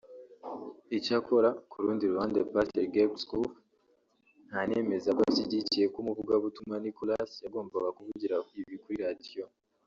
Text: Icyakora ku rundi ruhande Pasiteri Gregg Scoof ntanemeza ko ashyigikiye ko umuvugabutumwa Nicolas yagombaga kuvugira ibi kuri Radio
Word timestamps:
Icyakora 0.97 1.49
ku 1.69 1.75
rundi 1.83 2.03
ruhande 2.11 2.39
Pasiteri 2.53 2.91
Gregg 2.93 3.11
Scoof 3.23 3.51
ntanemeza 4.49 5.09
ko 5.15 5.21
ashyigikiye 5.29 5.85
ko 5.93 5.97
umuvugabutumwa 6.03 6.75
Nicolas 6.79 7.31
yagombaga 7.45 7.89
kuvugira 7.97 8.35
ibi 8.59 8.75
kuri 8.83 8.97
Radio 9.05 9.43